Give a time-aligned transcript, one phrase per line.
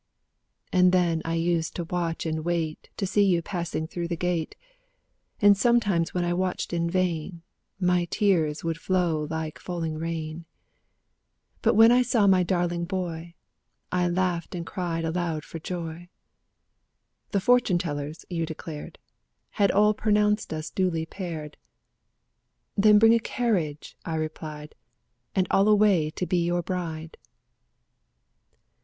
[0.73, 4.55] And then I used to watch and wait To see you passing through the gate;
[5.39, 7.43] And sometimes when I watched in vain,
[7.79, 10.45] My tears would flow like falling rain;
[11.57, 13.35] 4 But when I saw my darling boy,
[13.91, 16.09] I laughed and cried aloud for joy.
[17.29, 18.97] The fortune tellers, you declared.
[19.51, 21.57] Had all pronounced us duly paired;
[22.75, 24.73] "Then bring a carriage," I replied,
[25.35, 27.17] "And I'll away to be your bride."